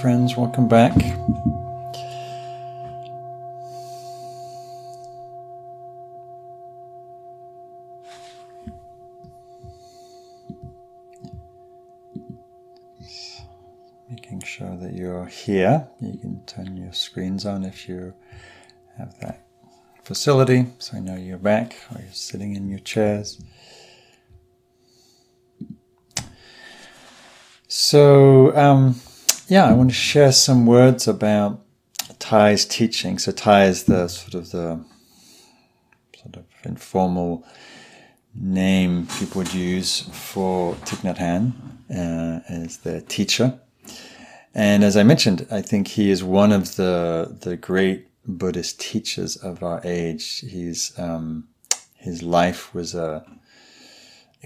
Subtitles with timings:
[0.00, 0.94] friends, welcome back.
[14.08, 15.88] Making sure that you're here.
[16.00, 18.14] You can turn your screens on if you
[18.98, 19.48] have that
[20.04, 23.42] facility, so I know you're back or you're sitting in your chairs.
[27.66, 29.00] So, um,
[29.48, 31.64] yeah, I want to share some words about
[32.18, 33.18] Thay's teaching.
[33.18, 34.84] So, Thay is the sort of the
[36.16, 37.46] sort of informal
[38.34, 41.52] name people would use for Thich Nhat Hanh
[41.90, 43.58] uh, as their teacher.
[44.54, 49.36] And as I mentioned, I think he is one of the the great Buddhist teachers
[49.36, 50.40] of our age.
[50.40, 51.48] He's um,
[51.94, 53.24] his life was a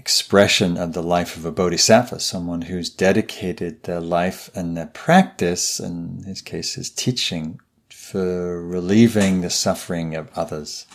[0.03, 5.79] expression of the life of a bodhisattva, someone who's dedicated their life and their practice,
[5.79, 7.57] in his case, his teaching,
[7.89, 10.85] for relieving the suffering of others.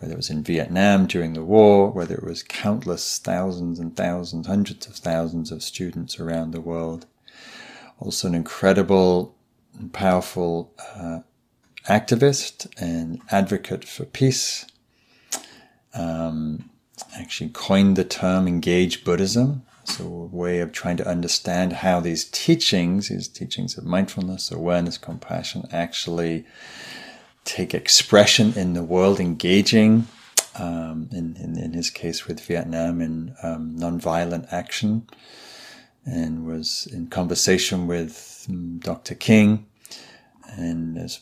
[0.00, 4.48] Whether it was in Vietnam during the war, whether it was countless thousands and thousands,
[4.48, 7.06] hundreds of thousands of students around the world.
[8.00, 9.36] Also, an incredible
[9.78, 11.20] and powerful uh,
[11.88, 14.66] activist and advocate for peace.
[15.94, 16.70] Um,
[17.28, 19.60] actually coined the term engage Buddhism.
[19.84, 24.96] So a way of trying to understand how these teachings, these teachings of mindfulness, awareness,
[24.96, 26.46] compassion, actually
[27.44, 30.06] take expression in the world, engaging,
[30.58, 35.06] um, in, in, in, his case with Vietnam, in um, nonviolent action,
[36.06, 39.14] and was in conversation with um, Dr.
[39.14, 39.66] King.
[40.56, 41.20] And as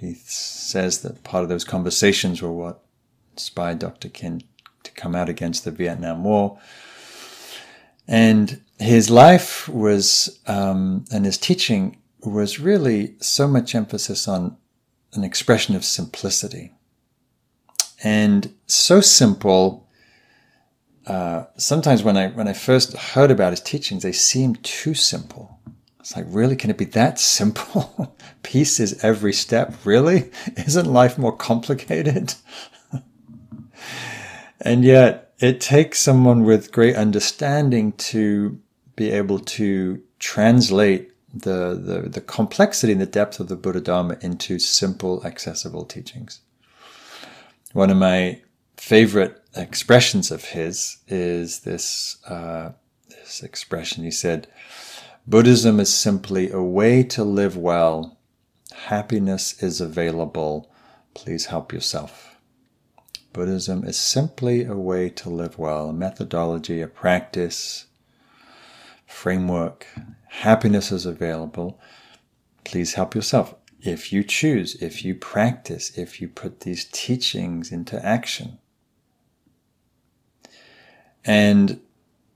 [0.00, 2.82] he says that part of those conversations were what
[3.40, 4.08] inspired Dr.
[4.08, 4.42] King
[4.82, 6.58] to come out against the Vietnam War.
[8.06, 14.56] And his life was, um, and his teaching was really so much emphasis on
[15.12, 16.72] an expression of simplicity.
[18.02, 19.86] And so simple,
[21.06, 25.60] uh, sometimes when I, when I first heard about his teachings, they seemed too simple.
[26.00, 26.56] It's like, really?
[26.56, 28.16] Can it be that simple?
[28.42, 29.74] Peace is every step.
[29.84, 30.30] Really?
[30.56, 32.34] Isn't life more complicated?
[34.60, 38.60] and yet, it takes someone with great understanding to
[38.94, 44.16] be able to translate the, the, the complexity and the depth of the Buddha Dharma
[44.20, 46.40] into simple, accessible teachings.
[47.72, 48.42] One of my
[48.76, 52.72] favorite expressions of his is this, uh,
[53.08, 54.04] this expression.
[54.04, 54.48] He said,
[55.26, 58.18] Buddhism is simply a way to live well.
[58.72, 60.70] Happiness is available.
[61.14, 62.29] Please help yourself.
[63.32, 67.86] Buddhism is simply a way to live well, a methodology, a practice,
[69.06, 69.86] framework.
[70.28, 71.80] Happiness is available.
[72.64, 73.54] Please help yourself.
[73.80, 78.58] If you choose, if you practice, if you put these teachings into action.
[81.24, 81.80] And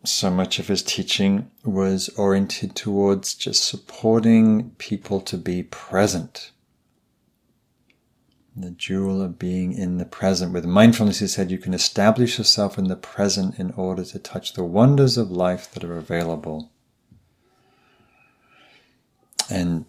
[0.04, 6.50] so much of his teaching was oriented towards just supporting people to be present.
[8.56, 10.52] The jewel of being in the present.
[10.52, 14.52] With mindfulness, he said, you can establish yourself in the present in order to touch
[14.52, 16.70] the wonders of life that are available.
[19.50, 19.86] And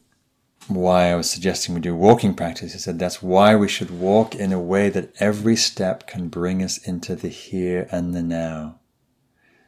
[0.67, 4.33] why I was suggesting we do walking practice, he said that's why we should walk
[4.33, 8.79] in a way that every step can bring us into the here and the now.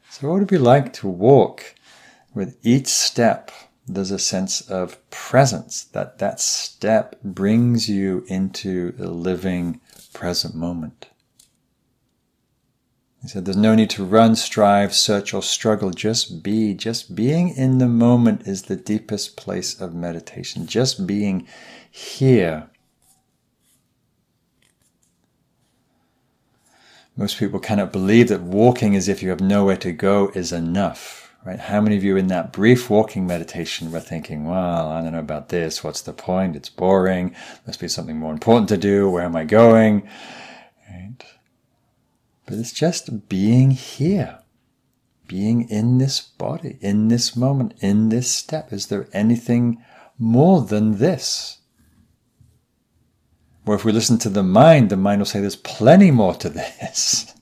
[0.09, 1.75] So, what would it be like to walk
[2.33, 3.51] with each step?
[3.87, 9.79] There's a sense of presence that that step brings you into the living
[10.13, 11.07] present moment.
[13.21, 15.91] He said, There's no need to run, strive, search, or struggle.
[15.91, 16.73] Just be.
[16.73, 20.67] Just being in the moment is the deepest place of meditation.
[20.67, 21.47] Just being
[21.89, 22.69] here
[27.17, 31.26] Most people cannot believe that walking as if you have nowhere to go is enough,
[31.47, 31.59] right?
[31.59, 35.19] How many of you in that brief walking meditation were thinking, well, I don't know
[35.19, 35.81] about this.
[35.81, 36.57] What's the point?
[36.57, 37.33] It's boring.
[37.65, 39.09] Must be something more important to do.
[39.09, 40.09] Where am I going?
[40.89, 41.23] Right?
[42.45, 44.39] But it's just being here,
[45.25, 48.73] being in this body, in this moment, in this step.
[48.73, 49.81] Is there anything
[50.19, 51.59] more than this?
[53.65, 56.49] Or if we listen to the mind, the mind will say there's plenty more to
[56.49, 57.33] this.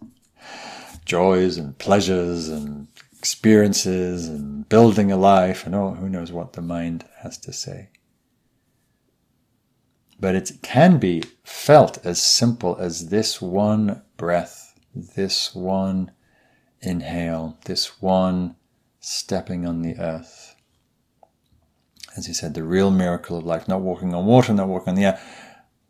[1.05, 2.87] Joys and pleasures and
[3.25, 7.89] experiences and building a life and oh, who knows what the mind has to say.
[10.19, 16.11] But it can be felt as simple as this one breath, this one
[16.81, 18.57] inhale, this one
[18.99, 20.55] stepping on the earth.
[22.15, 24.95] as he said, the real miracle of life, not walking on water, not walking on
[24.95, 25.19] the air,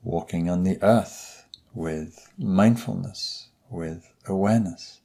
[0.03, 5.01] walking on the earth with mindfulness, with awareness.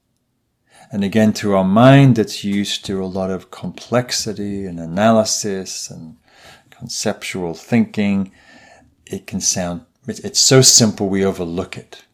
[0.93, 6.17] And again, to our mind that's used to a lot of complexity and analysis and
[6.71, 8.33] conceptual thinking,
[9.07, 12.05] it can sound, it's so simple we overlook it.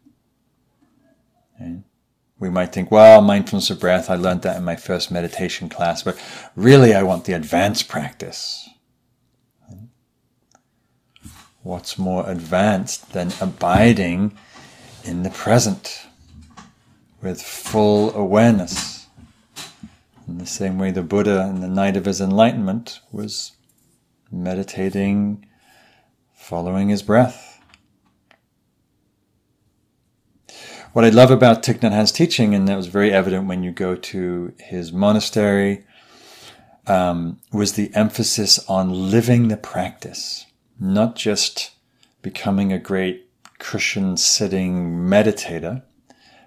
[2.38, 6.02] We might think, well, mindfulness of breath, I learned that in my first meditation class,
[6.02, 6.22] but
[6.54, 8.68] really I want the advanced practice.
[11.62, 14.36] What's more advanced than abiding
[15.02, 16.05] in the present
[17.26, 19.08] with full awareness?
[20.28, 23.50] In the same way the Buddha in the night of his enlightenment was
[24.30, 25.44] meditating,
[26.36, 27.60] following his breath.
[30.92, 33.72] What I love about Thich Nhat Hanh's teaching, and that was very evident when you
[33.72, 35.84] go to his monastery,
[36.86, 40.46] um, was the emphasis on living the practice,
[40.78, 41.72] not just
[42.22, 43.28] becoming a great
[43.58, 45.82] cushion sitting meditator,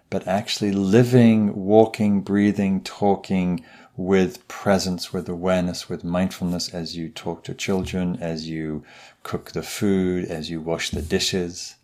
[0.09, 3.63] but actually living, walking, breathing, talking
[3.95, 8.83] with presence, with awareness, with mindfulness as you talk to children, as you
[9.23, 11.75] cook the food, as you wash the dishes.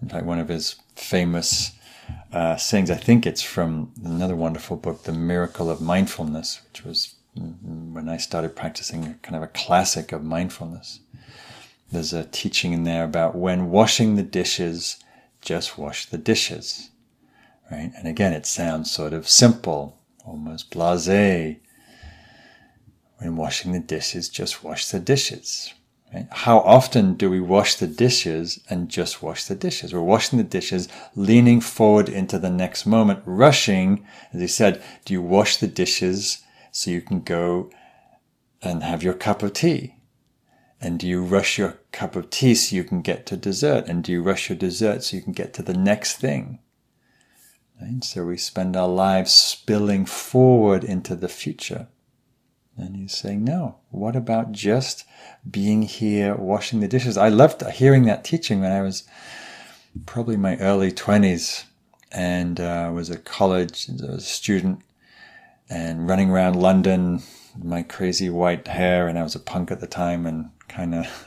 [0.00, 1.72] In fact, one of his famous
[2.32, 7.14] uh, sayings, I think it's from another wonderful book, The Miracle of Mindfulness, which was
[7.34, 11.00] when I started practicing kind of a classic of mindfulness.
[11.92, 14.96] There's a teaching in there about when washing the dishes,
[15.48, 16.90] just wash the dishes.
[17.70, 17.90] Right?
[17.96, 21.56] And again, it sounds sort of simple, almost blase.
[23.16, 25.72] When washing the dishes, just wash the dishes.
[26.12, 26.26] Right?
[26.30, 29.94] How often do we wash the dishes and just wash the dishes?
[29.94, 30.86] We're washing the dishes,
[31.16, 34.06] leaning forward into the next moment, rushing.
[34.34, 36.42] As he said, do you wash the dishes
[36.72, 37.70] so you can go
[38.60, 39.94] and have your cup of tea?
[40.80, 43.88] And do you rush your cup of tea so you can get to dessert?
[43.88, 46.60] And do you rush your dessert so you can get to the next thing?
[47.80, 48.02] Right?
[48.04, 51.88] So we spend our lives spilling forward into the future.
[52.76, 55.04] And he's saying, no, what about just
[55.48, 57.16] being here, washing the dishes?
[57.16, 59.02] I loved hearing that teaching when I was
[60.06, 61.64] probably my early 20s
[62.12, 64.82] and uh, was a college a student
[65.68, 67.22] and running around London,
[67.62, 71.06] my crazy white hair, and I was a punk at the time and kind of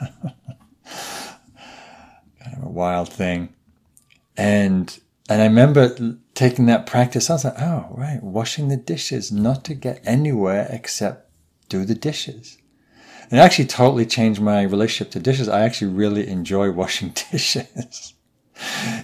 [2.43, 3.53] kind of a wild thing.
[4.37, 4.97] And
[5.29, 7.29] and I remember taking that practice.
[7.29, 11.29] I was like, oh, right, washing the dishes, not to get anywhere except
[11.69, 12.57] do the dishes.
[13.29, 15.47] And it actually totally changed my relationship to dishes.
[15.47, 18.13] I actually really enjoy washing dishes.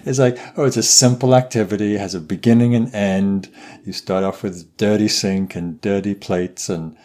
[0.04, 1.94] it's like, oh, it's a simple activity.
[1.94, 3.48] It has a beginning and end.
[3.84, 6.96] You start off with dirty sink and dirty plates and,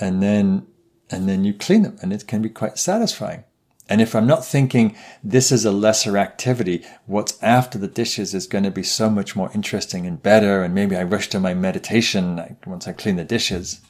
[0.00, 0.66] and then,
[1.10, 3.44] and then you clean them and it can be quite satisfying.
[3.88, 8.46] And if I'm not thinking this is a lesser activity, what's after the dishes is
[8.46, 10.62] going to be so much more interesting and better.
[10.62, 13.80] And maybe I rush to my meditation once I clean the dishes,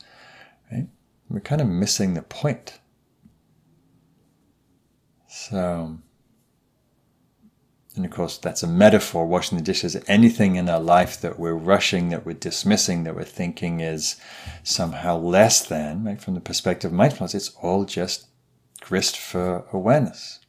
[0.70, 0.86] right?
[1.28, 2.78] we're kind of missing the point.
[5.26, 5.98] So,
[7.98, 9.96] and of course, that's a metaphor, washing the dishes.
[10.06, 14.16] Anything in our life that we're rushing, that we're dismissing, that we're thinking is
[14.62, 18.28] somehow less than, right, from the perspective of mindfulness, it's all just
[18.80, 20.40] grist for awareness.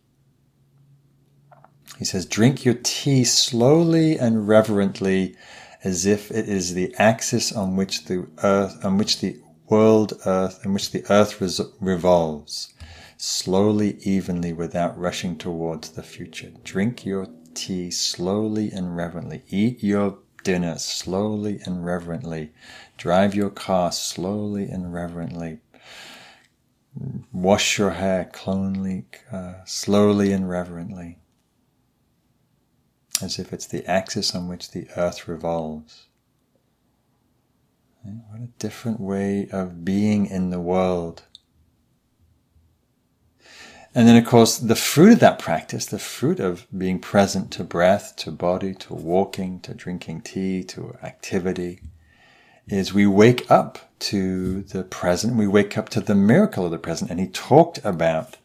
[1.98, 5.36] He says, drink your tea slowly and reverently
[5.84, 10.66] as if it is the axis on which the earth, on which the world earth
[10.66, 11.42] in which the earth
[11.80, 12.74] revolves,
[13.18, 16.52] slowly, evenly, without rushing towards the future.
[16.64, 17.28] Drink your
[17.60, 19.44] tea slowly and reverently.
[19.50, 22.54] Eat your dinner slowly and reverently.
[22.98, 25.60] Drive your car slowly and reverently.
[27.32, 31.20] Wash your hair clonely, uh, slowly and reverently,
[33.22, 36.08] as if it's the axis on which the earth revolves.
[38.02, 41.24] What a different way of being in the world.
[43.96, 47.64] And then, of course, the fruit of that practice, the fruit of being present to
[47.64, 51.82] breath, to body, to walking, to drinking tea, to activity,
[52.68, 55.36] is we wake up to the present.
[55.36, 57.10] We wake up to the miracle of the present.
[57.10, 58.38] And he talked about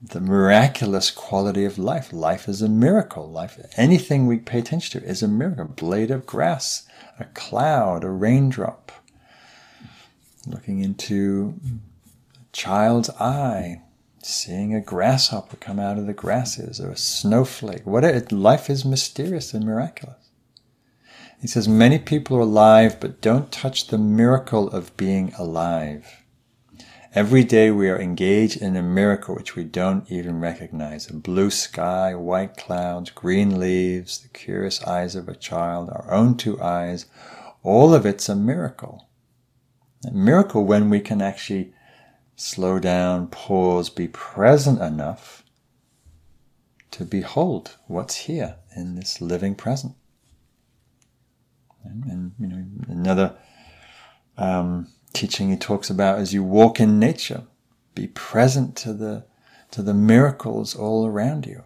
[0.00, 2.12] the miraculous quality of life.
[2.12, 3.28] Life is a miracle.
[3.28, 5.64] Life, anything we pay attention to is a miracle.
[5.64, 6.86] A blade of grass
[7.18, 8.92] a cloud, a raindrop,
[10.46, 11.54] looking into
[12.36, 13.80] a child's eye,
[14.24, 17.86] seeing a grasshopper come out of the grasses or a snowflake.
[17.86, 20.30] What life is mysterious and miraculous.
[21.40, 26.24] He says many people are alive but don't touch the miracle of being alive.
[27.14, 31.08] Every day we are engaged in a miracle which we don't even recognize.
[31.08, 36.36] A blue sky, white clouds, green leaves, the curious eyes of a child, our own
[36.36, 37.06] two eyes,
[37.62, 39.08] all of it's a miracle.
[40.04, 41.72] A miracle when we can actually
[42.36, 45.44] slow down, pause, be present enough
[46.90, 49.94] to behold what's here in this living present.
[51.84, 53.36] And, and you know, another
[54.38, 57.44] um, teaching he talks about as you walk in nature,
[57.94, 59.24] be present to the
[59.70, 61.64] to the miracles all around you.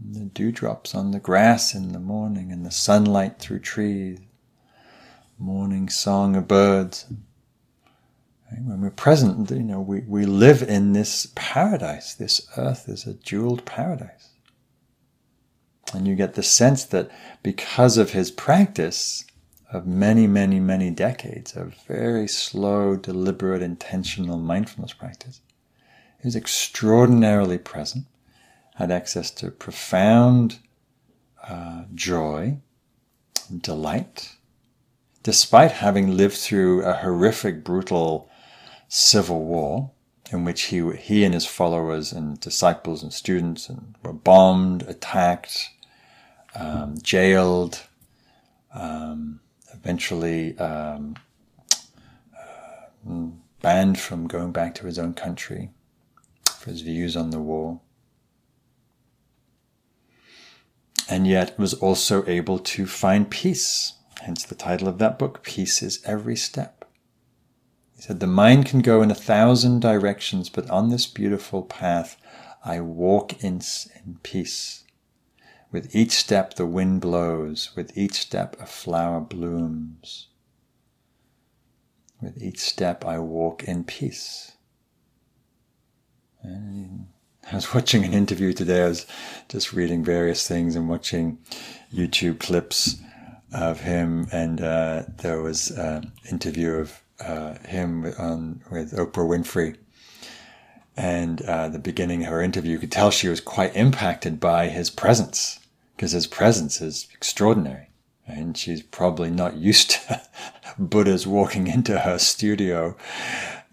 [0.00, 4.20] The dewdrops on the grass in the morning and the sunlight through trees,
[5.36, 7.06] morning song of birds.
[8.62, 12.14] When we're present, you know, we, we live in this paradise.
[12.14, 14.30] This earth is a jeweled paradise.
[15.92, 17.10] And you get the sense that
[17.42, 19.24] because of his practice,
[19.74, 25.40] of many, many, many decades of very slow, deliberate, intentional mindfulness practice.
[26.22, 28.04] He was extraordinarily present,
[28.76, 30.60] had access to profound
[31.46, 32.58] uh, joy,
[33.60, 34.36] delight,
[35.24, 38.30] despite having lived through a horrific, brutal
[38.94, 39.90] civil war
[40.30, 45.68] in which he, he and his followers and disciples and students and were bombed, attacked,
[46.54, 47.82] um, jailed,
[48.72, 49.40] um,
[49.72, 51.16] eventually um,
[52.38, 53.10] uh,
[53.60, 55.70] banned from going back to his own country
[56.56, 57.80] for his views on the war.
[61.08, 63.94] And yet was also able to find peace.
[64.20, 66.83] Hence the title of that book, Peace is Every Step.
[68.06, 72.18] Said, The mind can go in a thousand directions, but on this beautiful path
[72.62, 73.62] I walk in,
[74.04, 74.84] in peace.
[75.72, 77.70] With each step, the wind blows.
[77.74, 80.26] With each step, a flower blooms.
[82.20, 84.52] With each step, I walk in peace.
[86.42, 87.06] And
[87.50, 88.82] I was watching an interview today.
[88.82, 89.06] I was
[89.48, 91.38] just reading various things and watching
[91.90, 92.96] YouTube clips
[93.54, 99.76] of him, and uh, there was an interview of uh, him on, with Oprah Winfrey.
[100.96, 104.68] And uh, the beginning of her interview, you could tell she was quite impacted by
[104.68, 105.58] his presence
[105.96, 107.88] because his presence is extraordinary.
[108.26, 110.22] And she's probably not used to
[110.78, 112.96] Buddhas walking into her studio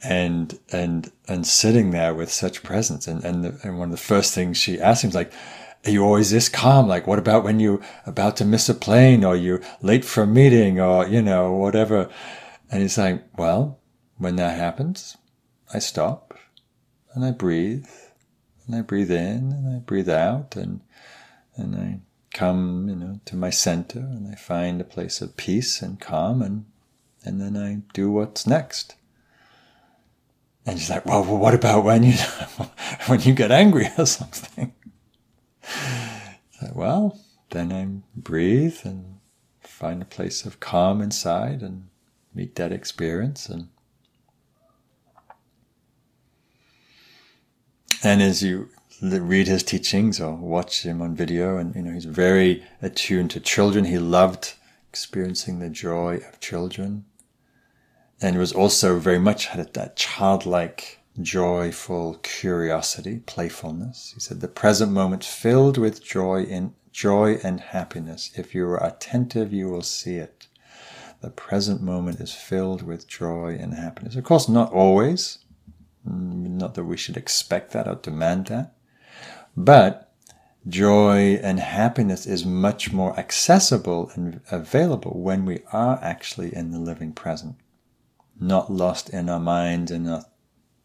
[0.04, 3.08] and and and sitting there with such presence.
[3.08, 5.32] And and, the, and one of the first things she asked him is like,
[5.86, 6.88] "Are you always this calm?
[6.88, 10.28] Like, what about when you're about to miss a plane, or you're late for a
[10.28, 12.10] meeting, or you know whatever?"
[12.72, 13.80] And he's like, "Well,
[14.18, 15.18] when that happens,
[15.74, 16.34] I stop
[17.14, 17.90] and I breathe,
[18.66, 20.82] and I breathe in and I breathe out, and
[21.56, 22.00] and I
[22.34, 26.42] come, you know, to my center and I find a place of peace and calm
[26.42, 26.66] and
[27.24, 28.96] and then I do what's next.
[30.66, 32.14] And she's like, well, well what about when you
[33.08, 34.74] when you get angry or something?
[36.74, 37.20] well,
[37.52, 39.18] then I breathe and
[39.62, 41.88] find a place of calm inside and
[42.34, 43.68] meet that experience and
[48.04, 48.70] and as you
[49.02, 51.58] read his teachings or watch him on video.
[51.58, 53.86] And, you know, he's very attuned to children.
[53.86, 54.54] He loved
[54.90, 57.06] experiencing the joy of children.
[58.22, 64.12] And was also very much had that childlike, joyful curiosity, playfulness.
[64.14, 68.32] He said, the present moment filled with joy in joy and happiness.
[68.36, 70.48] If you are attentive, you will see it.
[71.22, 74.16] The present moment is filled with joy and happiness.
[74.16, 75.38] Of course, not always.
[76.08, 78.74] Mm, not that we should expect that or demand that.
[79.56, 80.12] But
[80.68, 86.80] joy and happiness is much more accessible and available when we are actually in the
[86.80, 87.56] living present,
[88.40, 90.26] not lost in our minds, in our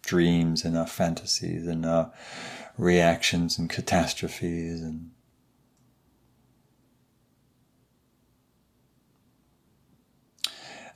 [0.03, 2.13] dreams, in our fantasies, in our
[2.77, 5.11] reactions and catastrophes and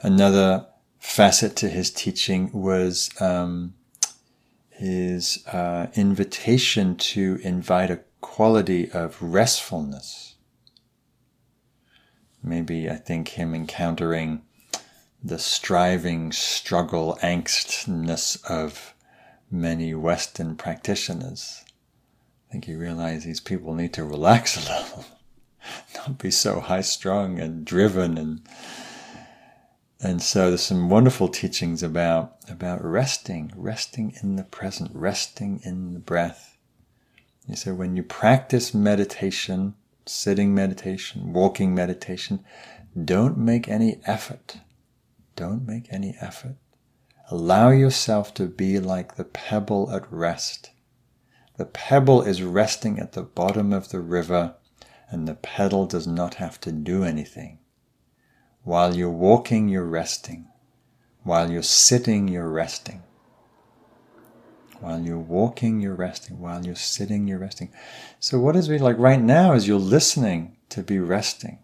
[0.02, 0.66] Another
[0.98, 3.74] facet to his teaching was um,
[4.70, 10.36] his uh, invitation to invite a quality of restfulness.
[12.42, 14.40] Maybe I think him encountering
[15.22, 18.94] the striving, struggle, angstness of
[19.50, 21.62] many Western practitioners.
[22.48, 25.04] I think he realized these people need to relax a little,
[25.94, 28.40] not be so high strung and driven and
[30.02, 35.92] and so there's some wonderful teachings about, about resting, resting in the present, resting in
[35.92, 36.56] the breath.
[37.46, 39.74] He said when you practice meditation,
[40.06, 42.44] sitting meditation, walking meditation,
[43.04, 44.58] don't make any effort.
[45.36, 46.56] Don't make any effort.
[47.30, 50.70] Allow yourself to be like the pebble at rest.
[51.56, 54.54] The pebble is resting at the bottom of the river,
[55.10, 57.59] and the pedal does not have to do anything.
[58.62, 60.46] While you're walking, you're resting.
[61.22, 63.02] While you're sitting, you're resting.
[64.80, 66.40] While you're walking, you're resting.
[66.40, 67.70] While you're sitting, you're resting.
[68.18, 71.58] So, what is it like right now as you're listening to be resting?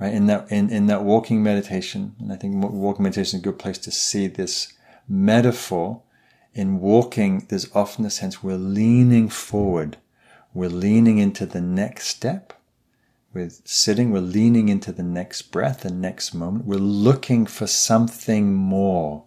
[0.00, 3.44] Right in that in, in that walking meditation, and I think walking meditation is a
[3.44, 4.72] good place to see this
[5.08, 6.02] metaphor.
[6.54, 9.96] In walking, there's often a sense we're leaning forward,
[10.52, 12.52] we're leaning into the next step.
[13.38, 16.64] With sitting, we're leaning into the next breath, the next moment.
[16.64, 19.26] We're looking for something more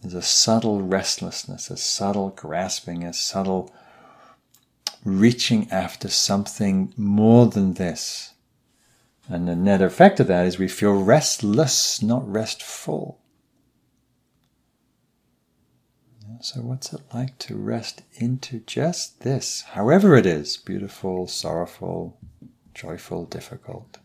[0.00, 3.72] there's a subtle restlessness, a subtle grasping, a subtle
[5.04, 8.34] reaching after something more than this.
[9.28, 13.20] And the net effect of that is we feel restless, not restful.
[16.40, 22.18] So, what's it like to rest into just this, however it is beautiful, sorrowful,
[22.74, 23.98] joyful, difficult?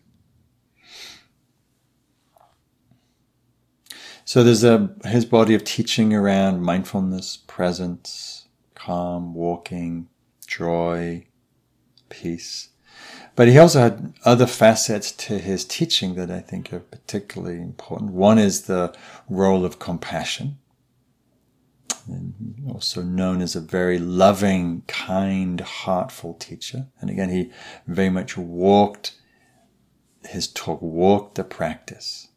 [4.25, 10.09] So there's a his body of teaching around mindfulness, presence, calm, walking,
[10.45, 11.27] joy,
[12.09, 12.69] peace.
[13.37, 18.11] But he also had other facets to his teaching that I think are particularly important.
[18.11, 18.93] One is the
[19.29, 20.57] role of compassion,
[22.67, 26.87] also known as a very loving, kind, heartful teacher.
[26.99, 27.51] And again, he
[27.85, 29.13] very much walked
[30.25, 32.27] his talk, walked the practice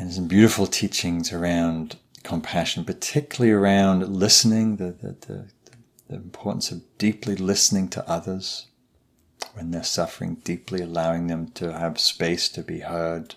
[0.00, 5.48] and some beautiful teachings around compassion, particularly around listening, the, the, the,
[6.08, 8.68] the importance of deeply listening to others
[9.52, 13.34] when they're suffering, deeply allowing them to have space to be heard.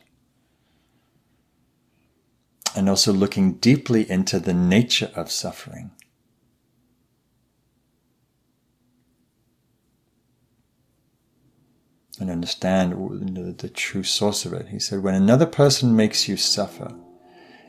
[2.76, 5.92] And also looking deeply into the nature of suffering.
[12.20, 12.94] and understand
[13.58, 14.70] the, true source of it.
[14.70, 16.96] He said, when another person makes you suffer,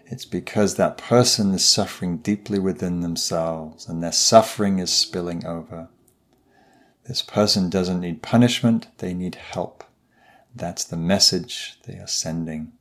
[0.07, 5.88] it's because that person is suffering deeply within themselves and their suffering is spilling over.
[7.07, 9.83] This person doesn't need punishment, they need help.
[10.55, 12.73] That's the message they are sending.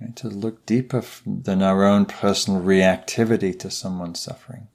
[0.00, 0.14] Right?
[0.16, 4.68] To look deeper than our own personal reactivity to someone's suffering.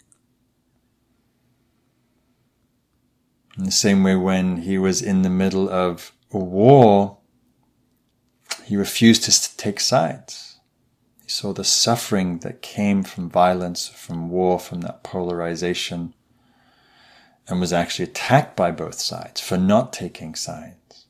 [3.58, 7.20] In the same way, when he was in the middle of a war,
[8.66, 10.60] he refused to take sides.
[11.22, 16.16] He saw the suffering that came from violence, from war, from that polarization,
[17.48, 21.06] and was actually attacked by both sides for not taking sides.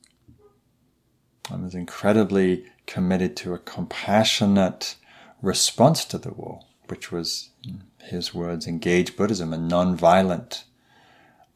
[1.50, 4.96] And was incredibly committed to a compassionate
[5.42, 10.64] response to the war, which was, in his words, engage Buddhism, a non-violent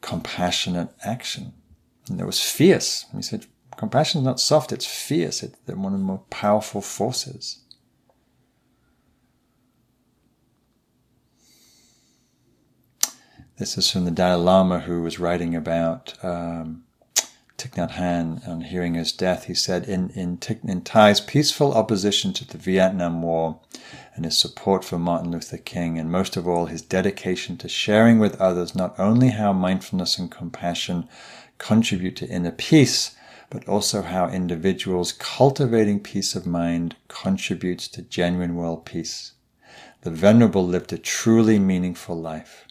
[0.00, 1.52] compassionate action.
[2.08, 3.06] And it was fierce.
[3.14, 5.42] He said, compassion is not soft, it's fierce.
[5.42, 7.60] It's one of the more powerful forces.
[13.58, 16.84] This is from the Dalai Lama who was writing about um,
[17.58, 19.46] Thich Nhat Hanh on hearing his death.
[19.46, 23.58] He said, in, in, Thay's peaceful opposition to the Vietnam War,
[24.14, 28.20] and his support for Martin Luther King, and most of all, his dedication to sharing
[28.20, 31.08] with others not only how mindfulness and compassion
[31.58, 33.16] contribute to inner peace,
[33.50, 39.32] but also how individuals cultivating peace of mind contributes to genuine world peace.
[40.02, 42.67] The Venerable lived a truly meaningful life.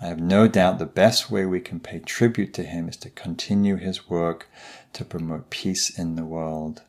[0.00, 3.10] I have no doubt the best way we can pay tribute to him is to
[3.10, 4.48] continue his work
[4.92, 6.82] to promote peace in the world.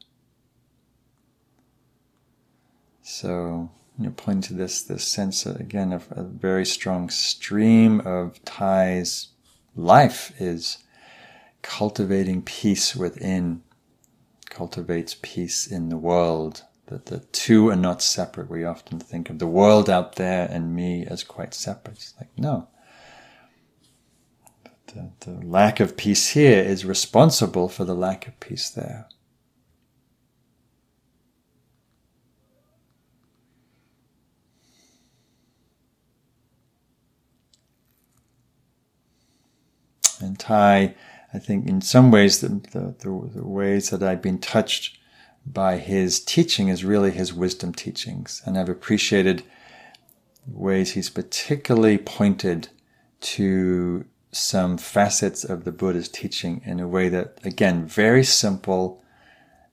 [3.01, 7.99] So, you know, pointing to this this sense uh, again of a very strong stream
[8.01, 9.29] of Thay's.
[9.75, 10.77] life is
[11.63, 13.63] cultivating peace within,
[14.49, 16.63] cultivates peace in the world.
[16.85, 18.49] That the two are not separate.
[18.49, 21.97] We often think of the world out there and me as quite separate.
[21.97, 22.67] It's like no.
[24.93, 29.07] The, the lack of peace here is responsible for the lack of peace there.
[40.21, 40.95] and Thay,
[41.33, 43.11] I think in some ways, the, the, the
[43.45, 44.97] ways that I've been touched
[45.45, 48.41] by his teaching is really his wisdom teachings.
[48.45, 49.43] And I've appreciated
[50.45, 52.69] ways he's particularly pointed
[53.21, 59.03] to some facets of the Buddha's teaching in a way that, again, very simple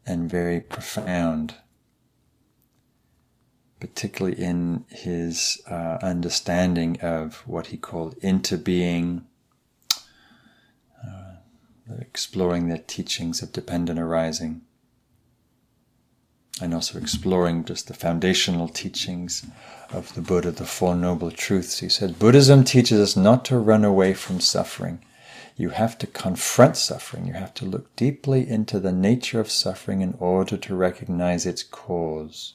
[0.07, 1.55] and very profound,
[3.81, 9.25] particularly in his uh, understanding of what he called interbeing,
[11.07, 11.35] uh,
[11.99, 14.63] exploring the teachings of dependent arising,
[16.61, 19.45] and also exploring just the foundational teachings
[19.91, 21.81] of the Buddha, the Four Noble Truths.
[21.81, 25.01] He said, Buddhism teaches us not to run away from suffering
[25.57, 27.27] you have to confront suffering.
[27.27, 31.63] You have to look deeply into the nature of suffering in order to recognize its
[31.63, 32.55] cause.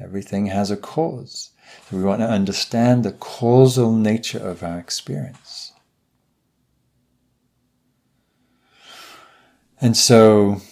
[0.00, 1.50] Everything has a cause.
[1.90, 5.72] So we want to understand the causal nature of our experience.
[9.80, 10.62] And so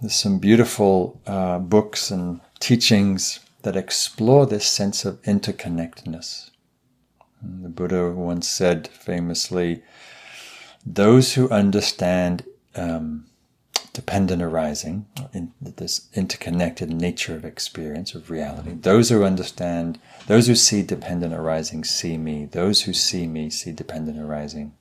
[0.00, 6.50] there's some beautiful uh, books and teachings that explore this sense of interconnectedness.
[7.42, 9.82] And the Buddha once said famously,
[10.84, 13.26] those who understand um,
[13.92, 20.54] dependent arising, in this interconnected nature of experience, of reality, those who understand, those who
[20.54, 24.72] see dependent arising see me, those who see me see dependent arising.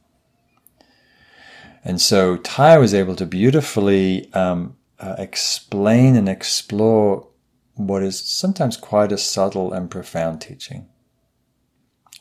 [1.83, 7.27] And so Thay was able to beautifully um, uh, explain and explore
[7.75, 10.87] what is sometimes quite a subtle and profound teaching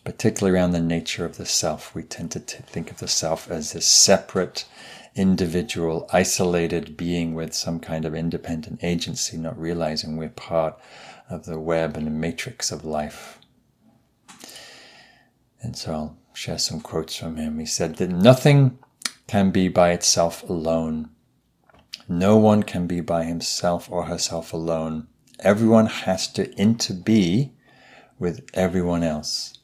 [0.08, 1.94] particularly around the nature of the self.
[1.94, 4.64] We tend to t- think of the self as this separate,
[5.14, 10.80] individual, isolated being with some kind of independent agency, not realizing we're part
[11.28, 13.38] of the web and the matrix of life.
[15.60, 17.58] And so I'll share some quotes from him.
[17.58, 18.78] He said that nothing
[19.26, 21.10] can be by itself alone.
[22.08, 25.08] No one can be by himself or herself alone.
[25.40, 27.52] Everyone has to interbe
[28.18, 29.58] with everyone else.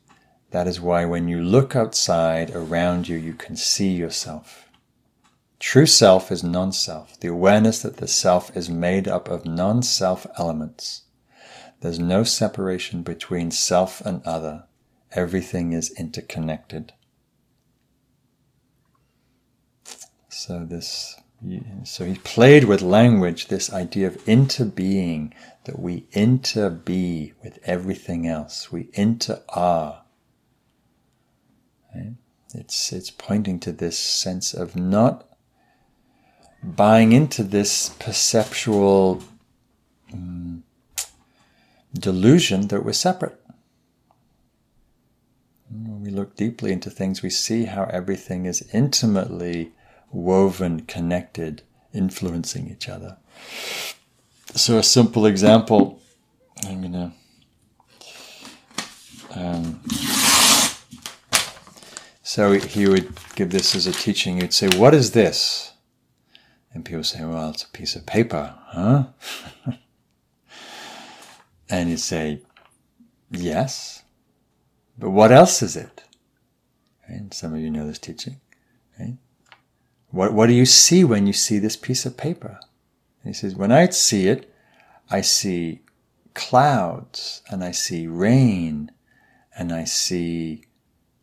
[0.50, 4.68] That is why when you look outside around you, you can see yourself.
[5.58, 9.82] True self is non self, the awareness that the self is made up of non
[9.82, 11.04] self elements.
[11.80, 14.64] There's no separation between self and other.
[15.12, 16.92] Everything is interconnected.
[20.28, 21.16] So this
[21.84, 25.32] so he played with language this idea of interbeing,
[25.64, 28.70] that we interbe with everything else.
[28.72, 30.04] We inter are
[31.94, 32.14] Right?
[32.54, 35.28] It's, it's pointing to this sense of not
[36.62, 39.22] buying into this perceptual
[40.12, 40.64] um,
[41.92, 43.40] delusion that we're separate.
[45.70, 49.72] When we look deeply into things, we see how everything is intimately
[50.14, 53.18] woven, connected, influencing each other.
[54.54, 56.00] So, a simple example
[56.64, 57.12] I'm going to.
[59.36, 59.80] Um,
[62.22, 64.40] so he would give this as a teaching.
[64.40, 65.72] He'd say, What is this?
[66.72, 69.06] And people say, Well, it's a piece of paper, huh?
[71.68, 72.42] and he'd say,
[73.30, 74.02] Yes.
[74.96, 76.04] But what else is it?
[77.06, 78.40] And some of you know this teaching.
[80.14, 82.60] What, what do you see when you see this piece of paper?
[83.22, 84.48] And he says, When I see it,
[85.10, 85.80] I see
[86.34, 88.92] clouds and I see rain
[89.56, 90.66] and I see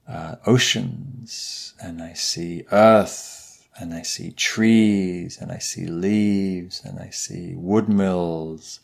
[0.10, 6.99] uh, oceans, and I see earth, and I see trees, and I see leaves, and
[6.99, 8.80] I see woodmills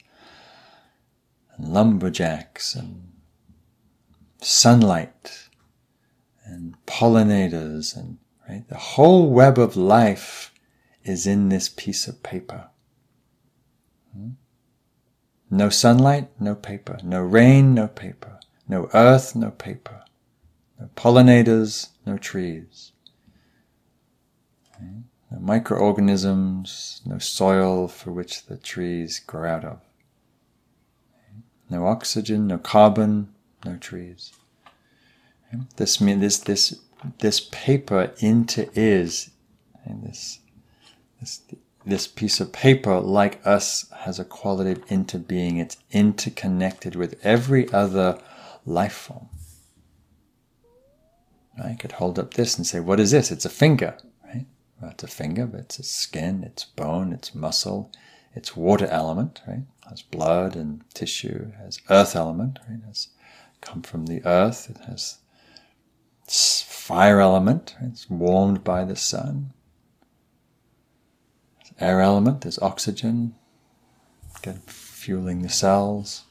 [1.58, 3.12] and lumberjacks, and
[4.42, 5.50] sunlight,
[6.46, 10.54] and pollinators, and right, the whole web of life
[11.04, 12.68] is in this piece of paper.
[14.14, 14.32] Hmm?
[15.50, 16.98] No sunlight, no paper.
[17.04, 18.40] No rain, no paper.
[18.68, 20.04] No earth, no paper.
[20.80, 22.92] No pollinators, no trees.
[24.76, 25.04] Okay?
[25.32, 29.80] No microorganisms, no soil for which the trees grow out of.
[31.32, 31.40] Hmm?
[31.70, 33.34] No oxygen, no carbon,
[33.66, 34.34] no trees.
[35.52, 35.62] Hmm?
[35.78, 36.80] This means this this
[37.20, 39.32] this paper into is
[39.86, 40.40] and this
[41.20, 41.42] this
[41.88, 45.60] this piece of paper, like us, has a quality of into interbeing.
[45.60, 48.20] It's interconnected with every other
[48.66, 49.30] life form.
[51.64, 53.32] I could hold up this and say, what is this?
[53.32, 54.46] It's a finger, right?
[54.82, 57.90] Well, it's a finger, but it's a skin, it's bone, it's muscle,
[58.36, 59.64] it's water element, right?
[59.86, 62.80] It has blood and tissue, it has earth element, right?
[62.80, 63.08] It has
[63.62, 65.20] come from the earth, it has
[66.28, 69.54] fire element, it's warmed by the sun.
[71.80, 73.36] air element, there's oxygen,
[74.38, 76.24] again, fueling the cells.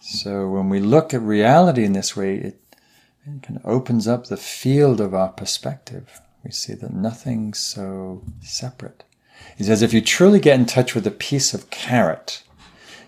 [0.00, 2.58] So when we look at reality in this way, it,
[3.24, 6.20] It kind of opens up the field of our perspective.
[6.44, 9.04] We see that nothing's so separate.
[9.56, 12.42] He says if you truly get in touch with a piece of carrot,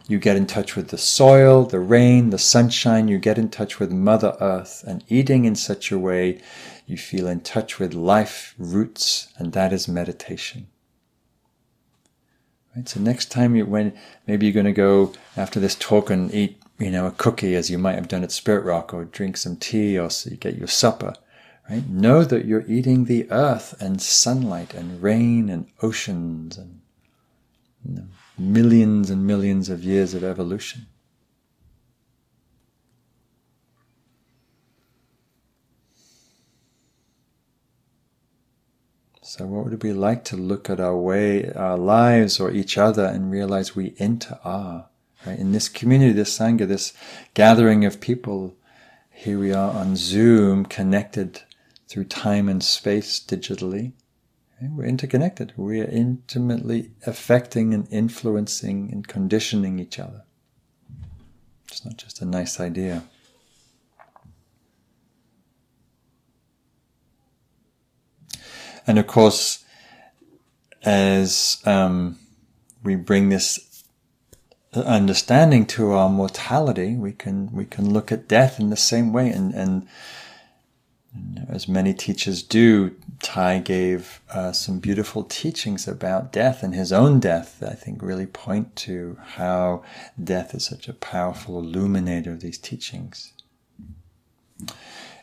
[0.07, 3.81] you get in touch with the soil, the rain, the sunshine, you get in touch
[3.81, 6.41] with Mother Earth, and eating in such a way
[6.87, 10.67] you feel in touch with life roots, and that is meditation.
[12.77, 12.89] Right?
[12.89, 16.61] So next time you when maybe you're going to go after this talk and eat,
[16.79, 19.57] you know, a cookie as you might have done at Spirit Rock, or drink some
[19.57, 21.15] tea, or so you get your supper.
[21.71, 21.89] Right?
[21.89, 26.83] Know that you're eating the earth and sunlight and rain and oceans and
[27.87, 28.07] you know,
[28.39, 30.87] millions and millions of years of evolution.
[39.23, 42.79] So, what would it be like to look at our way, our lives, or each
[42.79, 44.89] other, and realize we inter are
[45.27, 46.93] right in this community, this sangha, this
[47.33, 48.55] gathering of people?
[49.11, 51.43] Here we are on Zoom, connected
[51.89, 53.95] through time and space digitally.
[54.71, 55.53] We're interconnected.
[55.57, 60.25] We are intimately affecting and influencing and conditioning each other.
[61.69, 63.05] It's not just a nice idea.
[68.87, 69.65] And of course,
[70.83, 72.19] as um,
[72.83, 73.83] we bring this
[74.75, 79.31] understanding to our mortality, we can we can look at death in the same way.
[79.31, 79.89] And, and,
[81.15, 82.95] and as many teachers do,
[83.25, 87.59] Thay gave uh, some beautiful teachings about death and his own death.
[87.61, 89.83] That I think really point to how
[90.23, 93.33] death is such a powerful illuminator of these teachings.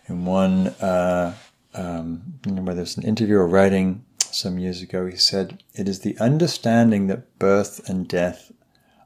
[0.08, 1.36] In one uh,
[1.74, 6.18] um, whether there's an interview or writing some years ago, he said, It is the
[6.20, 8.52] understanding that birth and death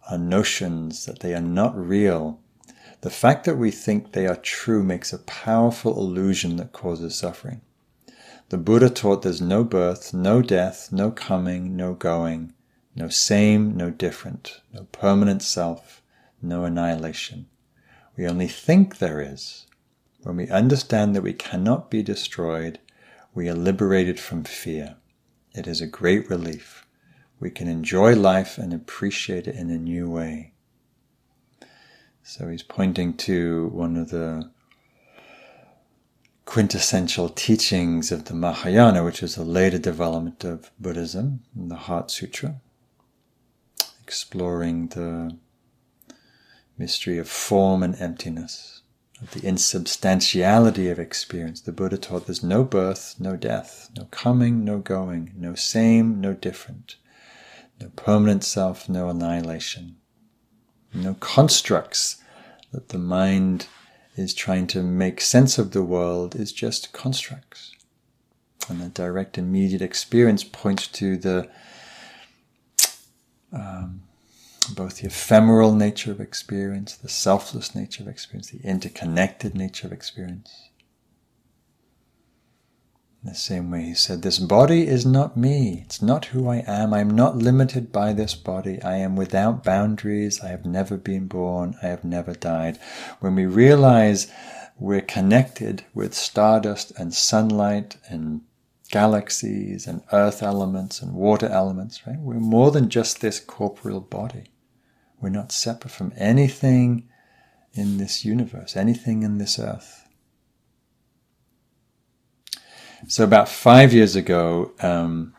[0.10, 2.40] are notions, that they are not real.
[3.02, 7.62] The fact that we think they are true makes a powerful illusion that causes suffering.
[8.50, 12.54] The Buddha taught there's no birth, no death, no coming, no going,
[12.96, 16.04] no same, no different, no permanent self,
[16.42, 17.48] no annihilation.
[18.16, 19.66] We only think there is.
[20.22, 22.80] When we understand that we cannot be destroyed,
[23.34, 24.96] we are liberated from fear.
[25.54, 26.86] It is a great relief.
[27.40, 30.54] We can enjoy life and appreciate it in a new way.
[32.24, 34.52] So he's pointing to one of the
[36.46, 42.62] quintessential teachings of the Mahayana, which is a later development of Buddhism, the Heart Sutra,
[44.04, 45.38] exploring the
[46.78, 48.82] mystery of form and emptiness
[49.22, 51.62] of the insubstantiality of experience.
[51.62, 56.34] The Buddha taught there's no birth, no death, no coming, no going, no same, no
[56.34, 56.98] different,
[57.80, 59.96] no permanent self, no annihilation,
[60.94, 62.18] no constructs
[62.72, 63.68] that the mind
[64.16, 67.74] is trying to make sense of the world is just constructs.
[68.70, 71.50] And the direct immediate experience points to the
[73.54, 74.02] um,
[74.74, 79.94] both the ephemeral nature of experience, the selfless nature of experience, the interconnected nature of
[79.94, 80.70] experience.
[83.26, 85.82] The same way, he said, This body is not me.
[85.84, 86.94] It's not who I am.
[86.94, 88.80] I am not limited by this body.
[88.84, 90.42] I am without boundaries.
[90.42, 91.76] I have never been born.
[91.82, 92.78] I have never died.
[93.22, 94.32] When we realize
[94.78, 98.42] we're connected with stardust and sunlight and
[98.92, 102.20] galaxies and earth elements and water elements, right?
[102.20, 104.52] We're more than just this corporeal body.
[105.20, 107.10] We're not separate from anything
[107.74, 110.05] in this universe, anything in this earth.
[113.08, 115.34] So, about five years ago, um,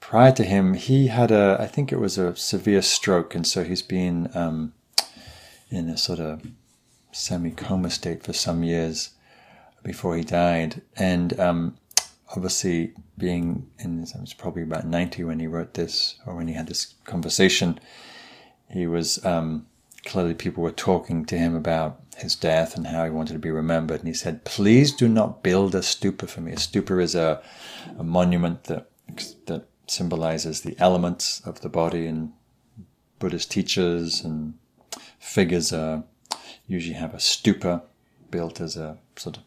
[0.00, 3.64] prior to him, he had a, I think it was a severe stroke, and so
[3.64, 4.72] he's been um,
[5.70, 6.42] in a sort of
[7.12, 9.10] semi coma state for some years
[9.82, 10.82] before he died.
[10.96, 11.78] And um,
[12.36, 16.54] obviously, being in, it was probably about 90 when he wrote this, or when he
[16.54, 17.80] had this conversation
[18.70, 19.66] he was um,
[20.04, 23.50] clearly people were talking to him about his death and how he wanted to be
[23.50, 24.00] remembered.
[24.00, 26.52] And he said, "Please do not build a stupa for me.
[26.52, 27.42] A stupa is a,
[27.98, 28.90] a monument that
[29.46, 32.32] that symbolizes the elements of the body, and
[33.18, 34.54] Buddhist teachers and
[35.18, 36.02] figures uh,
[36.66, 37.82] usually have a stupa
[38.30, 39.42] built as a sort of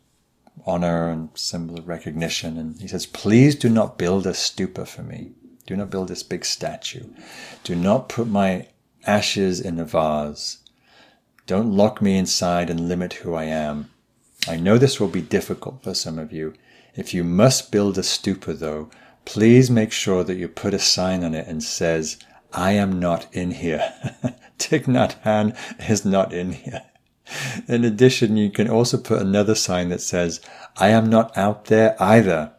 [0.65, 2.57] honor and symbol of recognition.
[2.57, 5.31] And he says, "Please do not build a stupa for me."
[5.65, 7.05] Do not build this big statue.
[7.63, 8.67] Do not put my
[9.05, 10.59] ashes in a vase.
[11.45, 13.89] Don't lock me inside and limit who I am.
[14.47, 16.53] I know this will be difficult for some of you.
[16.95, 18.89] If you must build a stupa, though,
[19.25, 22.17] please make sure that you put a sign on it and says,
[22.53, 23.93] I am not in here.
[24.59, 26.83] Thich Nhat is not in here.
[27.67, 30.41] In addition, you can also put another sign that says,
[30.77, 32.53] I am not out there either.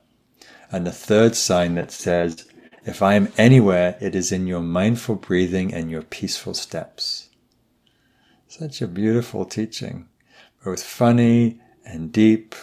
[0.72, 2.46] And a third sign that says,
[2.86, 7.30] If I am anywhere, it is in your mindful breathing and your peaceful steps.
[8.46, 10.08] Such a beautiful teaching,
[10.64, 12.54] both funny and deep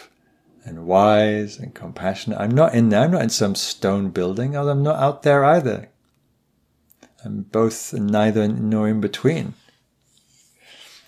[0.64, 2.38] and wise and compassionate.
[2.38, 5.90] I'm not in there, I'm not in some stone building, I'm not out there either.
[7.24, 9.54] I'm both neither nor in between.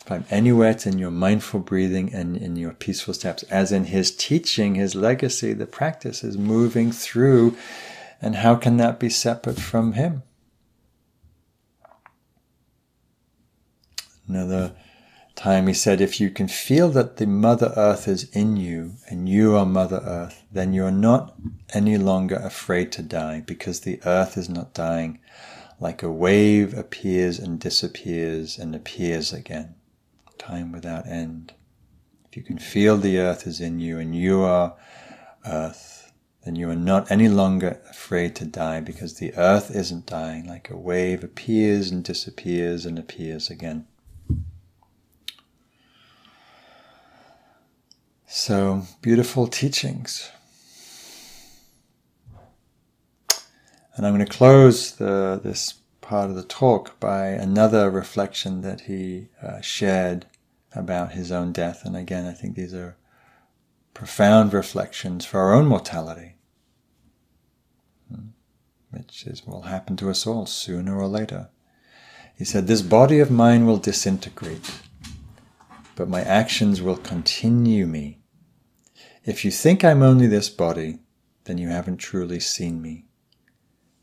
[0.01, 3.43] If I'm anywhere, it's in your mindful breathing and in your peaceful steps.
[3.45, 7.57] As in his teaching, his legacy, the practice is moving through.
[8.25, 10.23] And how can that be separate from him?
[14.27, 14.75] Another
[15.35, 19.29] time he said, if you can feel that the Mother Earth is in you and
[19.29, 21.35] you are Mother Earth, then you are not
[21.75, 25.21] any longer afraid to die because the earth is not dying.
[25.79, 29.75] Like a wave appears and disappears and appears again,
[30.39, 31.53] time without end.
[32.31, 34.77] If you can feel the earth is in you and you are
[35.45, 35.94] earth,
[36.45, 40.47] then you are not any longer afraid to die because the earth isn't dying.
[40.47, 43.87] Like a wave appears and disappears and appears again.
[48.27, 50.31] So beautiful teachings.
[53.97, 58.83] And I'm going to close the, this part of the talk by another reflection that
[58.83, 60.27] he uh, shared
[60.75, 61.83] about his own death.
[61.85, 62.97] And again, I think these are
[63.95, 66.35] profound reflections for our own mortality,
[68.13, 68.29] hmm,
[68.91, 71.49] which is, will happen to us all sooner or later.
[72.37, 74.69] He said, This body of mine will disintegrate,
[75.95, 78.19] but my actions will continue me.
[79.25, 80.99] If you think I'm only this body,
[81.45, 83.07] then you haven't truly seen me.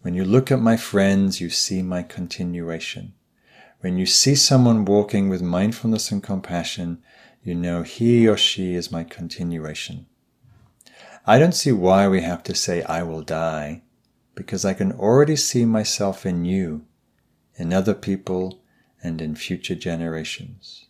[0.02, 3.14] When you look at my friends, you see my continuation.
[3.82, 7.04] When you see someone walking with mindfulness and compassion,
[7.44, 10.06] you know he or she is my continuation.
[11.26, 13.84] I don't see why we have to say, I will die,
[14.36, 16.86] because I can already see myself in you,
[17.56, 18.62] in other people,
[19.04, 20.86] and in future generations.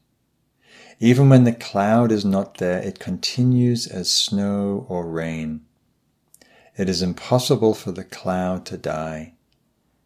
[0.99, 5.61] Even when the cloud is not there, it continues as snow or rain.
[6.77, 9.33] It is impossible for the cloud to die.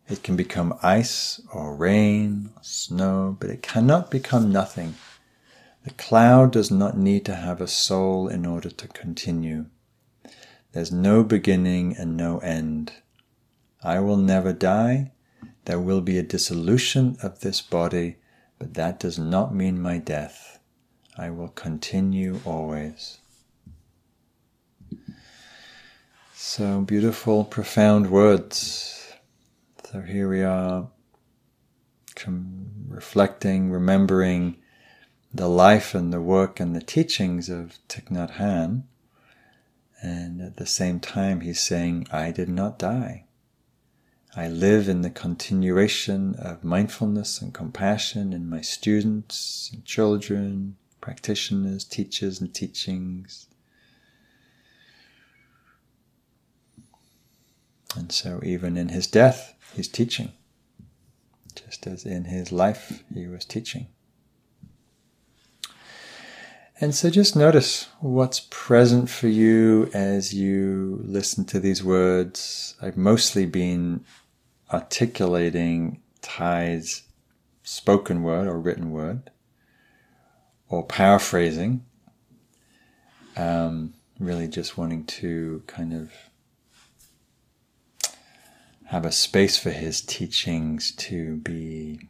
[0.08, 4.96] It can become ice or rain or snow, but it cannot become nothing.
[5.86, 9.67] The cloud does not need to have a soul in order to continue.
[10.71, 12.91] There's no beginning and no end.
[13.84, 15.12] I will never die.
[15.65, 18.15] There will be a dissolution of this body,
[18.58, 20.58] but that does not mean my death.
[21.15, 23.19] I will continue always.
[26.34, 29.13] So beautiful, profound words.
[29.91, 30.89] So here we are,
[32.89, 34.58] reflecting, remembering
[35.36, 38.84] the life and the work and the teachings of Thich Nhat Hanh.
[40.02, 43.26] And at the same time, he's saying, I did not die.
[44.36, 51.84] I live in the continuation of mindfulness and compassion in my students and children, practitioners,
[51.84, 53.48] teachers, and teachings.
[57.95, 60.34] And so, even in his death, he's teaching,
[61.56, 63.88] just as in his life, he was teaching.
[66.82, 72.76] And so, just notice what's present for you as you listen to these words.
[72.82, 74.04] I've mostly been
[74.74, 77.04] articulating Thay's
[77.64, 79.32] spoken word or written word,
[80.68, 81.86] or paraphrasing,
[83.38, 86.12] um, really just wanting to kind of
[88.88, 92.02] have a space for his teachings to be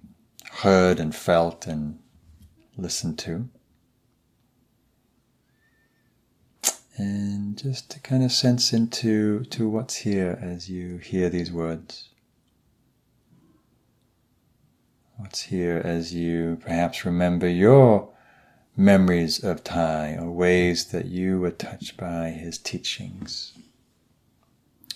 [0.51, 1.99] heard and felt and
[2.78, 3.47] listened to.
[6.97, 12.10] And just to kind of sense into to what's here as you hear these words.
[15.17, 18.10] What's here as you perhaps remember your
[18.77, 23.54] memories of Thay or ways that you were touched by his teachings.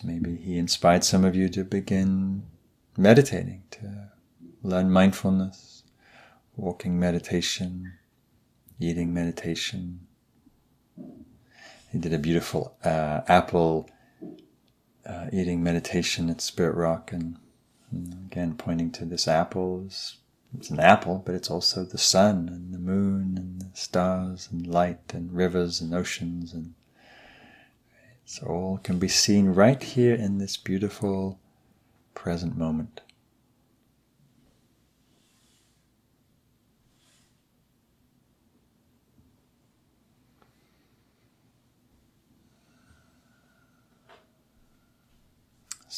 [0.04, 2.44] Maybe he inspired some of you to begin
[2.98, 4.12] meditating, to
[4.64, 5.84] learn mindfulness,
[6.56, 7.94] walking meditation,
[8.80, 10.08] eating meditation.
[11.92, 13.90] He did a beautiful uh, apple
[15.06, 17.38] uh, eating meditation at Spirit Rock, and,
[17.92, 19.86] and again pointing to this apple.
[19.86, 24.66] It's an apple, but it's also the sun and the moon and the stars and
[24.68, 26.74] light and rivers and oceans and
[28.30, 31.40] so all can be seen right here in this beautiful
[32.14, 33.02] present moment.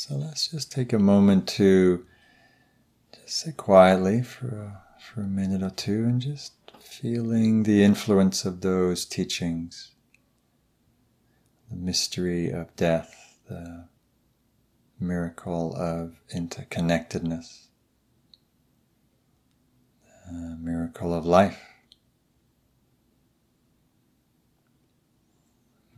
[0.04, 2.08] So let's just take a moment to
[3.14, 8.44] just sit quietly for a, for a minute or two and just feeling the influence
[8.44, 9.92] of those teachings,
[11.70, 13.90] the mystery of death, the
[15.00, 17.68] miracle of interconnectedness,
[20.32, 21.62] the miracle of life.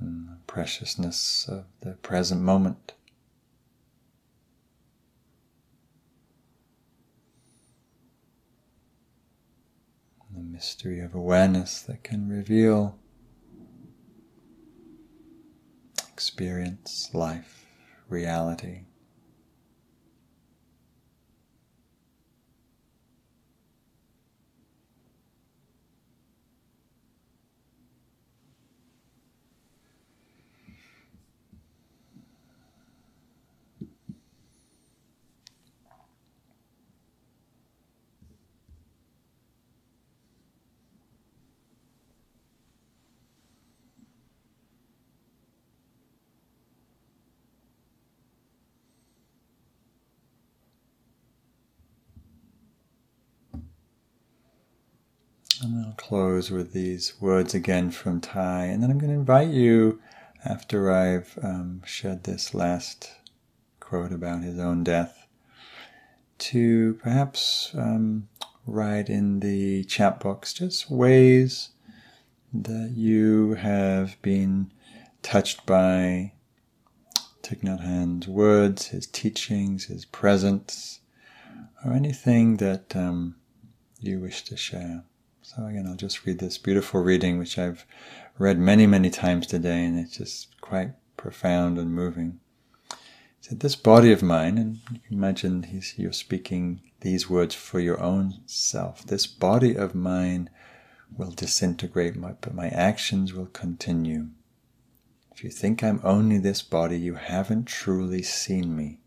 [0.01, 2.95] And the preciousness of the present moment.
[10.35, 12.99] the mystery of awareness that can reveal
[16.11, 17.65] experience, life,
[18.07, 18.81] reality.
[55.61, 59.49] And I'll close with these words again from Thay, and then I'm going to invite
[59.49, 60.01] you,
[60.43, 63.11] after I've um, shared this last
[63.79, 65.27] quote about his own death,
[66.39, 68.27] to perhaps um,
[68.65, 71.69] write in the chat box just ways
[72.51, 74.71] that you have been
[75.21, 76.31] touched by
[77.43, 81.01] Thich Nhat Hanh's words, his teachings, his presence,
[81.85, 83.35] or anything that um,
[83.99, 85.03] you wish to share.
[85.55, 87.85] So again, I'll just read this beautiful reading, which I've
[88.39, 92.39] read many, many times today, and it's just quite profound and moving.
[92.89, 92.95] He
[93.41, 97.79] said, "This body of mine, and you can imagine he's, you're speaking these words for
[97.79, 99.05] your own self.
[99.05, 100.49] This body of mine
[101.15, 104.29] will disintegrate, but my actions will continue.
[105.35, 109.01] If you think I'm only this body, you haven't truly seen me."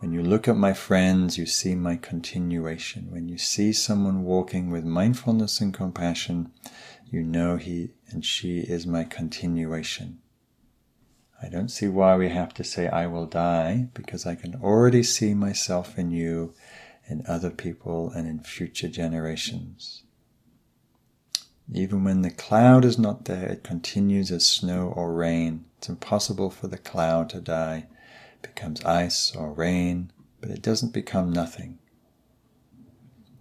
[0.00, 3.10] When you look at my friends, you see my continuation.
[3.10, 6.52] When you see someone walking with mindfulness and compassion,
[7.10, 10.18] you know he and she is my continuation.
[11.42, 15.02] I don't see why we have to say, I will die, because I can already
[15.02, 16.52] see myself in you,
[17.08, 20.02] in other people, and in future generations.
[21.72, 25.64] Even when the cloud is not there, it continues as snow or rain.
[25.78, 27.86] It's impossible for the cloud to die
[28.54, 31.78] becomes ice or rain, but it doesn't become nothing.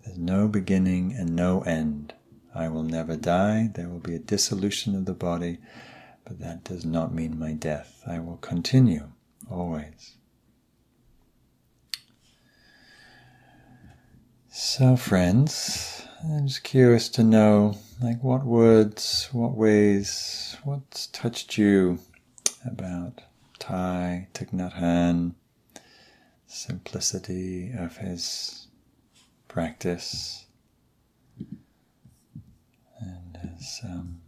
[0.04, 2.14] There's no beginning and no end.
[2.54, 3.70] I will never die.
[3.74, 5.60] There will be a dissolution of the body,
[6.24, 8.02] but that does not mean my death.
[8.08, 9.12] I will continue
[9.50, 10.16] always.
[14.50, 22.00] So, friends, I'm just curious to know, like, what words, what ways, what's touched you
[22.66, 23.22] about
[23.68, 25.34] Thay, Thich Nhat Hanh,
[26.46, 28.68] simplicity of his
[29.48, 30.46] practice,
[33.00, 34.22] and as um,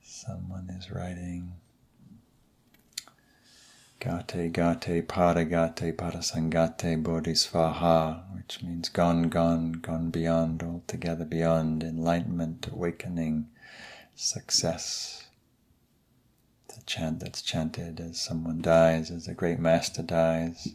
[0.00, 1.54] someone is writing.
[3.98, 13.48] Gate Gate Paragate Parasamgate Bodhisvaha, which means gone, gone, gone beyond, altogether beyond, enlightenment, awakening,
[14.14, 15.26] success.
[16.68, 20.68] The chant that's chanted as someone dies, as a great master dies.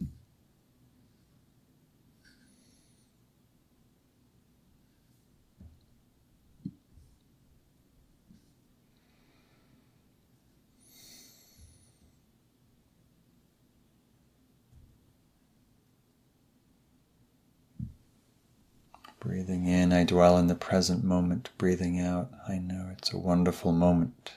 [19.20, 21.50] Breathing in, I dwell in the present moment.
[21.58, 24.32] Breathing out, I know it's a wonderful moment.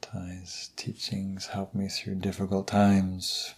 [0.00, 3.56] Thay's teachings help me through difficult times.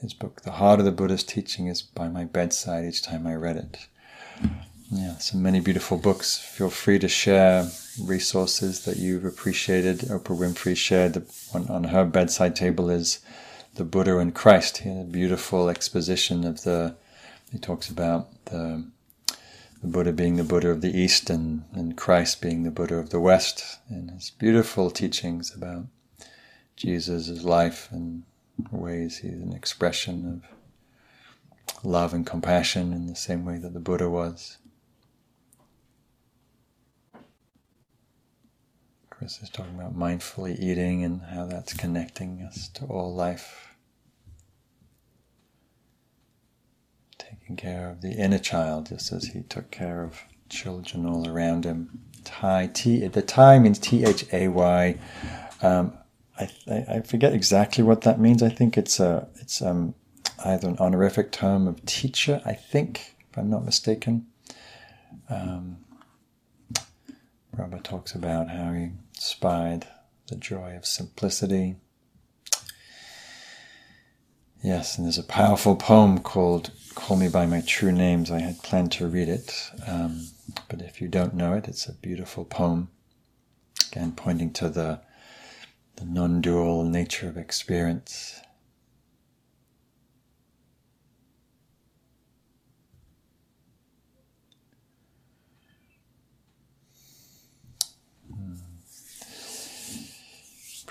[0.00, 3.36] His book, The Heart of the Buddha's Teaching, is by my bedside each time I
[3.36, 3.86] read it.
[4.90, 6.38] Yeah, so many beautiful books.
[6.38, 7.70] Feel free to share
[8.02, 9.98] resources that you've appreciated.
[10.00, 11.20] Oprah Winfrey shared the
[11.52, 13.20] one on her bedside table is
[13.78, 14.78] the Buddha and Christ.
[14.78, 16.96] He had a beautiful exposition of the.
[17.50, 18.84] He talks about the
[19.80, 23.10] the Buddha being the Buddha of the East and, and Christ being the Buddha of
[23.10, 25.86] the West, and his beautiful teachings about
[26.74, 28.24] Jesus' life and
[28.72, 34.10] ways he's an expression of love and compassion in the same way that the Buddha
[34.10, 34.58] was.
[39.10, 43.67] Chris is talking about mindfully eating and how that's connecting us to all life.
[47.28, 51.64] Taking care of the inner child just as he took care of children all around
[51.64, 52.00] him.
[52.24, 54.98] Thay, T, the Thay means T H A Y.
[55.62, 55.92] Um,
[56.38, 58.42] I, I forget exactly what that means.
[58.42, 59.94] I think it's a it's um,
[60.44, 62.40] either an honorific term of teacher.
[62.44, 64.26] I think, if I'm not mistaken.
[65.28, 65.78] Um,
[67.88, 69.86] talks about how he spied
[70.28, 71.76] the joy of simplicity.
[74.62, 78.62] Yes, and there's a powerful poem called "Call Me by My True Names." I had
[78.62, 80.28] planned to read it, um,
[80.68, 82.88] but if you don't know it, it's a beautiful poem.
[83.92, 85.00] Again, pointing to the
[85.96, 88.40] the non dual nature of experience.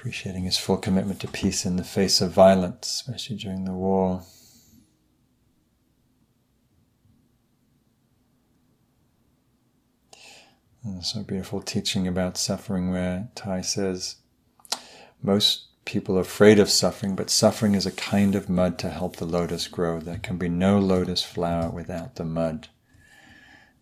[0.07, 4.21] Appreciating his full commitment to peace in the face of violence, especially during the war.
[10.81, 14.15] And so beautiful teaching about suffering, where Thay says,
[15.21, 19.17] most people are afraid of suffering, but suffering is a kind of mud to help
[19.17, 19.99] the lotus grow.
[19.99, 22.69] There can be no lotus flower without the mud.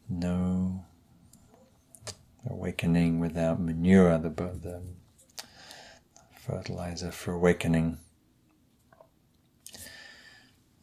[0.09, 0.86] No
[2.49, 4.82] awakening without manure, the, the
[6.46, 7.98] fertilizer for awakening.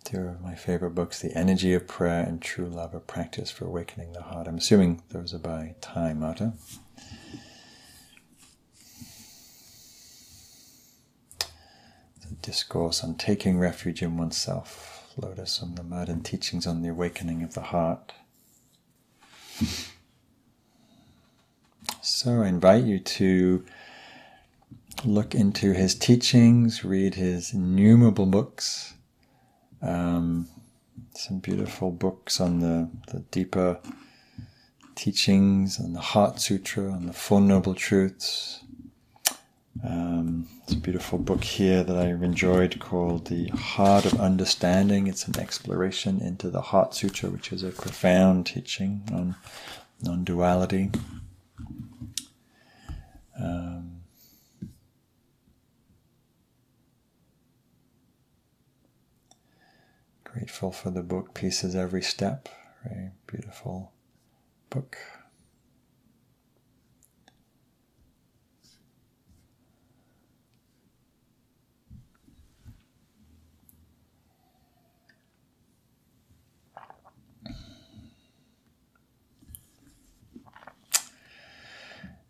[0.05, 3.67] Two of my favorite books, The Energy of Prayer and True Love, a practice for
[3.67, 4.49] awakening the heart.
[4.49, 6.55] I'm assuming those are by Thay Mata.
[11.39, 16.89] The Discourse on taking refuge in oneself, Lotus on the Mud, and teachings on the
[16.89, 18.13] awakening of the heart.
[22.01, 23.65] So I invite you to
[25.05, 28.95] look into his teachings, read his innumerable books,
[29.81, 30.49] um,
[31.15, 33.79] some beautiful books on the, the deeper
[34.95, 38.63] teachings, on the Heart Sutra, on the Four Noble Truths,
[39.83, 45.07] um, it's a beautiful book here that I've enjoyed called The Heart of Understanding.
[45.07, 49.35] It's an exploration into the Heart Sutra, which is a profound teaching on
[50.03, 50.91] non duality.
[53.41, 53.92] Um,
[60.33, 62.49] grateful for the book Peace Is Every Step.
[62.85, 63.93] Very beautiful
[64.71, 64.97] book.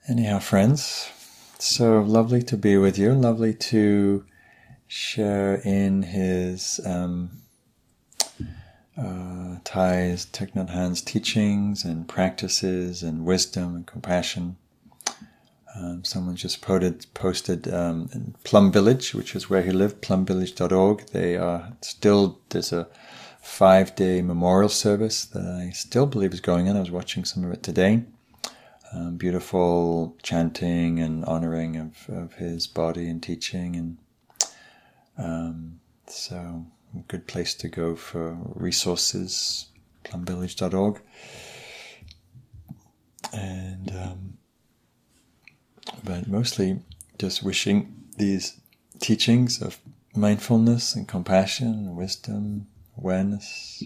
[0.08, 1.08] Anyhow, friends,
[1.60, 3.12] so lovely to be with you.
[3.12, 4.24] Lovely to
[4.88, 7.42] share in his um,
[9.72, 14.56] Thay's Thich Nhat Hanh's teachings and practices and wisdom and compassion.
[15.74, 21.06] Um, someone just posted, posted um, in Plum Village, which is where he lived, plumvillage.org.
[21.12, 22.88] They are still, there's a
[23.40, 26.76] five day memorial service that I still believe is going on.
[26.76, 28.04] I was watching some of it today
[28.92, 33.76] um, beautiful chanting and honoring of, of his body and teaching.
[33.76, 33.98] And
[35.16, 36.66] um, so,
[37.08, 39.66] good place to go for resources,
[40.04, 41.00] plumvillage.org.
[43.32, 44.38] And, um,
[46.04, 46.80] but mostly
[47.18, 48.60] just wishing these
[49.00, 49.78] teachings of
[50.14, 52.66] mindfulness and compassion, wisdom,
[52.96, 53.82] awareness,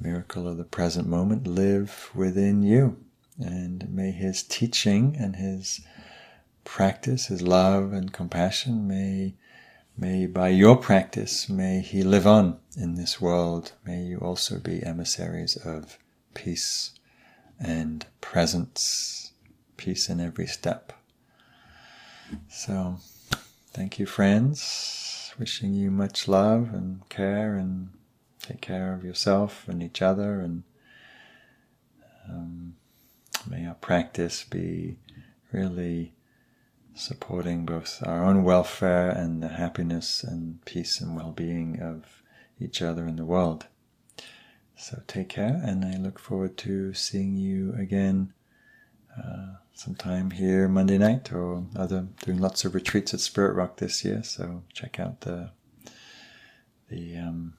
[0.00, 2.96] miracle of the present moment live within you.
[3.38, 5.80] And may his teaching and his
[6.62, 9.34] practice, his love and compassion, may,
[9.96, 13.72] may by your practice, may he live on in this world.
[13.84, 15.98] May you also be emissaries of
[16.34, 16.92] peace
[17.58, 19.32] and presence,
[19.76, 20.92] peace in every step.
[22.48, 22.98] So,
[23.72, 25.32] thank you, friends.
[25.38, 27.90] Wishing you much love and care, and
[28.40, 30.62] take care of yourself and each other, and
[32.28, 32.76] um,
[33.46, 34.96] May our practice be
[35.52, 36.14] really
[36.94, 42.22] supporting both our own welfare and the happiness and peace and well being of
[42.60, 43.66] each other in the world.
[44.76, 48.32] So take care, and I look forward to seeing you again
[49.16, 54.04] uh, sometime here Monday night or other doing lots of retreats at Spirit Rock this
[54.04, 54.22] year.
[54.22, 55.50] So check out the
[56.88, 57.54] the um,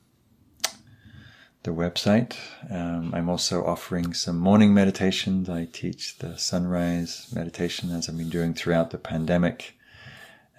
[1.66, 2.38] the website.
[2.70, 5.50] Um, I'm also offering some morning meditations.
[5.50, 9.78] I teach the sunrise meditation as I've been doing throughout the pandemic,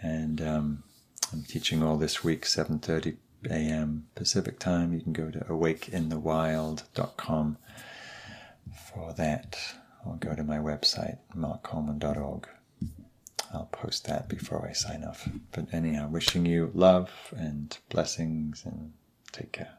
[0.02, 0.82] and um,
[1.32, 3.16] I'm teaching all this week, 7:30
[3.48, 4.08] a.m.
[4.16, 4.92] Pacific time.
[4.92, 7.58] You can go to awakeinthewild.com
[8.92, 9.56] for that,
[10.04, 12.48] or go to my website, markcoleman.org.
[13.54, 15.28] I'll post that before I sign off.
[15.52, 18.92] But anyhow, wishing you love and blessings and
[19.30, 19.78] take care.